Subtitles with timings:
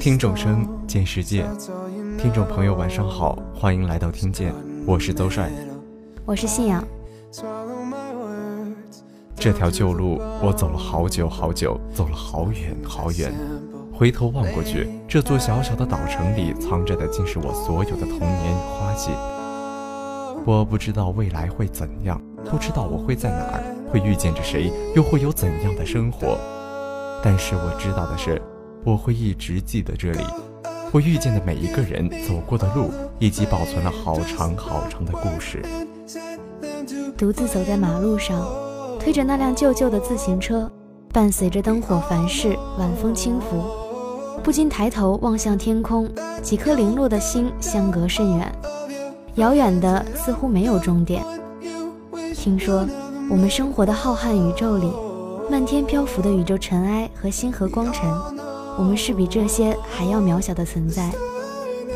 [0.00, 1.44] 听众声见世界，
[2.18, 4.52] 听众朋友晚上好，欢迎来到听见，
[4.84, 5.48] 我是邹帅，
[6.24, 6.82] 我是信仰。
[9.36, 13.32] 这条旧路我走了好久好久，走了好远好远。
[13.94, 19.12] 回头望过去，这座小小的岛城里藏着的，竟是我所有的童年与花季。
[20.44, 26.36] 我不知道未来会怎样，不知道我会在哪儿，会遇见着谁，又会有怎样的生活。
[27.22, 28.40] 但是我知道的是，
[28.84, 30.20] 我会一直记得这里，
[30.92, 35.62] 我遇见的每一个人，走过的路，以及保存了好长好长的故事。
[37.16, 38.46] 独自走在马路上，
[39.00, 40.70] 推着那辆旧旧的自行车，
[41.12, 43.64] 伴随着灯火繁饰，晚风轻拂，
[44.42, 46.08] 不禁抬头望向天空，
[46.42, 48.52] 几颗零落的星相隔甚远，
[49.36, 51.24] 遥远的似乎没有终点。
[52.34, 52.86] 听说，
[53.28, 54.92] 我们生活的浩瀚宇宙里。
[55.48, 58.10] 漫天漂浮的宇宙尘埃和星河光尘，
[58.76, 61.12] 我们是比这些还要渺小的存在，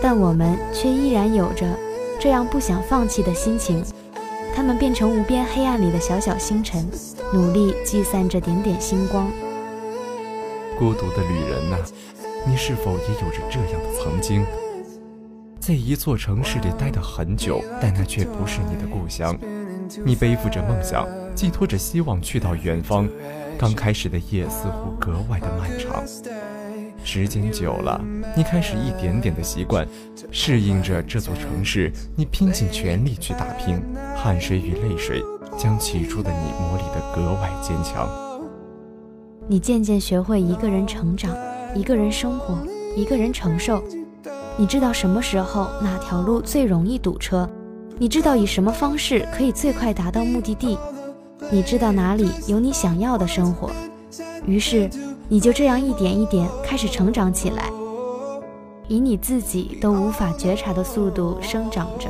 [0.00, 1.66] 但我们却依然有着
[2.20, 3.84] 这样不想放弃的心情。
[4.54, 6.88] 它们变成无边黑暗里的小小星辰，
[7.32, 9.28] 努力聚散着点点星光。
[10.78, 11.76] 孤独的旅人呐，
[12.46, 14.46] 你是否也有着这样的曾经，
[15.58, 19.36] 在一座城市里待得很久，但那却不是你的故乡。
[20.04, 23.08] 你背负着梦想，寄托着希望，去到远方。
[23.58, 26.02] 刚开始的夜似乎格外的漫长，
[27.04, 28.02] 时间久了，
[28.34, 29.86] 你开始一点点的习惯，
[30.30, 31.92] 适应着这座城市。
[32.16, 33.82] 你拼尽全力去打拼，
[34.16, 35.22] 汗水与泪水
[35.58, 38.08] 将起初的你磨砺得格外坚强。
[39.46, 41.36] 你渐渐学会一个人成长，
[41.74, 42.56] 一个人生活，
[42.96, 43.82] 一个人承受。
[44.56, 47.48] 你知道什么时候哪条路最容易堵车，
[48.00, 50.78] 你知道以什么方式可以最快达到目的地。
[51.50, 53.70] 你知道哪里有你想要的生活，
[54.46, 54.88] 于是
[55.28, 57.70] 你就这样一点一点开始成长起来，
[58.88, 62.08] 以你自己都无法觉察的速度生长着。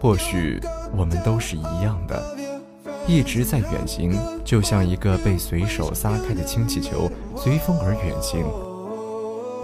[0.00, 0.58] 或许
[0.96, 2.22] 我们都是一样的，
[3.06, 8.42] 一直在远行，就像一个被随手撒开的氢气球，随风而远行。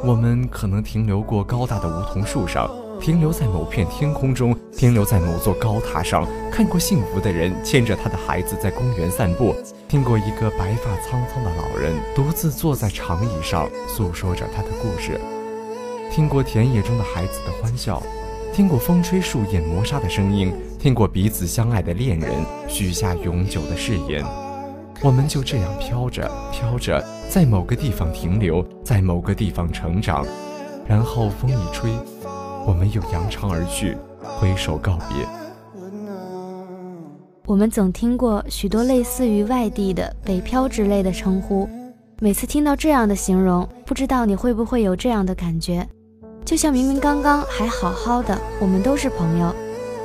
[0.04, 2.70] 我们可能停留过高大的梧桐树上。
[3.00, 9.54] 停留在某片天空中，停留在某座高塔上，看过幸福的人牵着他的孩子在公园散步，
[9.88, 15.18] 听过一个白发苍苍的老人独自坐在长椅上诉说着他的故事，
[16.12, 18.02] 听过田野中的孩子的欢笑，
[18.52, 22.30] 听过风吹树叶磨砂的声音，听过彼此相爱的恋人
[22.68, 24.22] 许下永久的誓言。
[25.02, 30.26] 我们就这样飘着飘着，在某个地方停留，在某个地方成长，
[30.86, 31.90] 然后风一吹。
[32.66, 35.26] 我们又扬长而去，挥手告别。
[37.46, 41.68] 我们总听过许多类似于外地的北漂之类的称呼，
[42.20, 45.86] 每次听到这样的形容，不知道你会不会有这样的感觉？
[46.44, 49.54] 就像明明刚刚还好好的，我们都是朋友，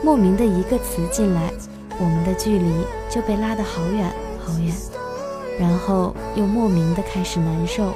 [0.03, 1.51] 莫名的一个词进来，
[1.99, 2.71] 我们的距离
[3.09, 4.73] 就被拉得好远好远，
[5.59, 7.94] 然后又莫名的开始难受。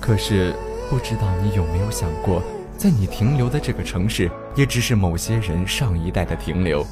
[0.00, 0.54] 可是。
[0.90, 2.42] 不知道你有没有想过，
[2.84, 6.84] 在你停留的这个城市，也只是某些人上一代的停留，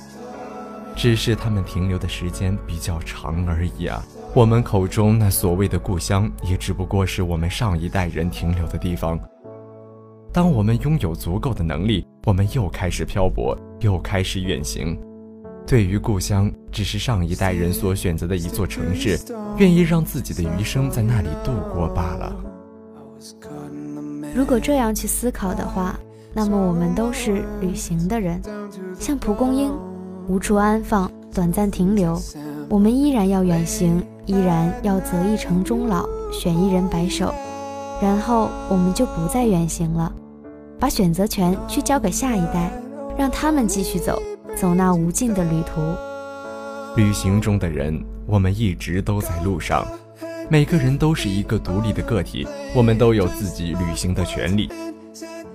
[0.97, 4.03] 只是他们停留的时间比较长而已啊。
[4.35, 9.21] 我们口中那所谓的故乡，也只不过是我们上一代人停留的地方。
[10.33, 14.99] 当我们拥有足够的能力，我们又开始漂泊，又开始远行。
[15.67, 19.19] 对于故乡，只是上一代人所选择的一座城市，
[19.59, 22.35] 愿意让自己的余生在那里度过罢了。
[24.35, 25.99] 如果这样去思考的话，
[26.33, 28.41] 那么我们都是旅行的人，
[28.99, 29.71] 像蒲公英，
[30.27, 32.19] 无处安放，短暂停留。
[32.71, 37.35] 我们依然要远行，依然要择一城终老，选一人白首，
[38.01, 40.11] 然后我们就不再远行了，
[40.81, 42.73] 把选择权去交给下一代，
[43.19, 44.23] 让他们继续走，
[44.57, 45.83] 走那无尽的旅途。
[46.97, 49.87] 旅行中的人，我们一直都在路上。
[50.53, 54.71] 每个人都是一个独立的个体，我们都有自己旅行的权利。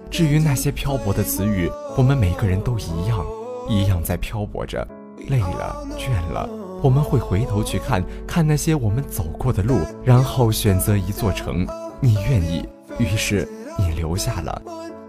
[0.10, 3.24] 至于那些漂泊的词语，我们每个人都一样，
[3.70, 4.88] 一样在漂泊着。
[5.28, 6.50] 累了，倦了，
[6.82, 11.64] 我们会回头去看看那些我们走过的路，然后选择一座城。
[12.00, 12.68] 你愿意，
[12.98, 13.48] 于是
[13.78, 14.60] 你留下了，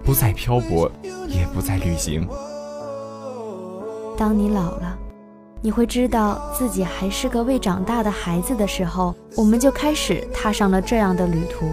[0.04, 0.92] 不再漂泊，
[1.26, 2.28] 也不再旅行。
[4.18, 4.98] 当你老了。
[5.60, 11.66] 你会知道自己还是个未长大的孩子的时候，我们就开始踏上了这样的旅途，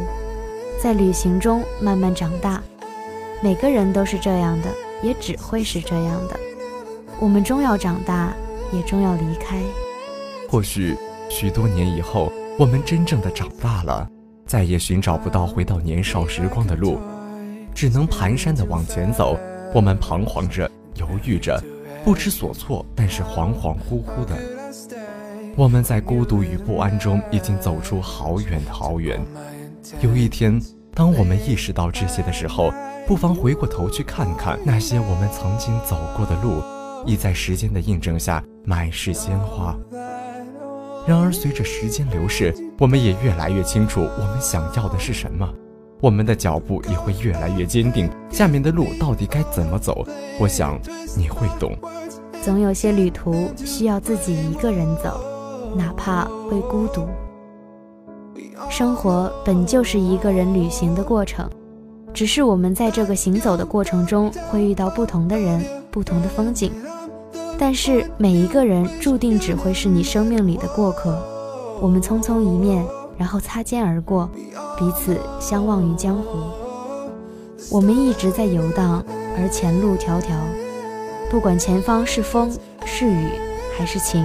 [0.81, 2.61] 在旅行中慢慢长大。
[3.43, 4.69] 每个人都是这样的，
[5.03, 6.39] 也只会是这样的。
[7.19, 8.33] 我们终要长大，
[8.71, 9.57] 也终要离开。
[10.49, 10.97] 或许
[11.29, 14.09] 许多年以后，我们真正的长大了，
[14.47, 16.97] 再也寻找不到回到年少时光的路，
[17.73, 19.37] 只能蹒跚的往前走。
[19.73, 21.61] 我们彷徨着，犹豫着，
[22.05, 24.37] 不知所措，但是恍恍惚惚的。
[25.55, 29.19] 我们在孤独与不安中已经走出好远好远。
[30.01, 30.61] 有一天，
[30.93, 32.71] 当我们意识到这些的时候，
[33.07, 36.61] 不妨回过头去看看那些我们曾经走过的路，
[37.07, 39.75] 已在时间的印证下满是鲜花。
[41.07, 45.51] 然而，随着时间流逝，我们也越来越清楚我们想要的是什么，
[46.01, 48.09] 我们的脚步也会越来越坚定。
[48.29, 50.05] 下面的路到底该怎么走？
[50.39, 50.79] 我想
[51.17, 51.75] 你会懂。
[52.43, 55.19] 总有些旅途需要自己一个人走，
[55.75, 57.07] 哪怕会孤独。
[58.69, 61.49] 生活本就是一个人旅行的过程。
[62.13, 66.71] 只是我们在这个行走的过程中会遇到不同的人、不同的风景，
[67.57, 71.21] 但是每一个人注定只会是你生命里的过客。
[71.81, 72.85] 我们匆匆一面，
[73.17, 74.29] 然后擦肩而过，
[74.77, 76.37] 彼此相忘于江湖。
[77.71, 79.03] 我们一直在游荡，
[79.37, 80.29] 而前路迢迢。
[81.29, 82.55] 不管前方是风
[82.85, 83.29] 是雨
[83.77, 84.23] 还是晴，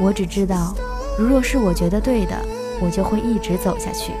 [0.00, 0.74] 我只知道，
[1.18, 2.34] 如若是我觉得对的，
[2.80, 4.12] 我就会一直走下去，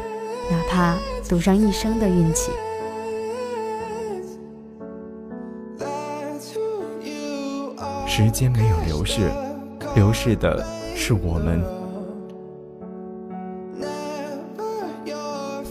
[0.50, 0.96] 哪怕
[1.28, 2.52] 赌上一生的运气。
[8.06, 9.30] 时间没有流逝，
[9.94, 10.64] 流逝的
[10.94, 11.62] 是我们。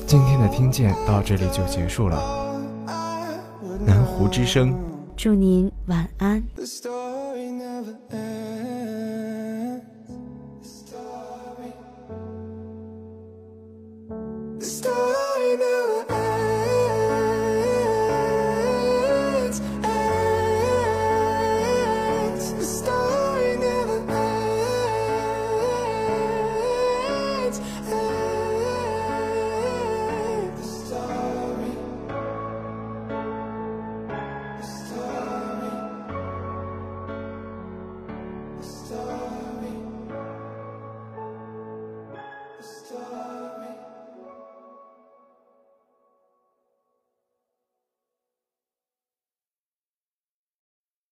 [0.08, 2.58] 今天的听见到这里就结束了。
[3.86, 4.74] 南湖之声，
[5.18, 6.42] 祝您晚安。